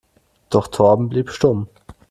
[0.49, 1.67] Doch Torben blieb stumm.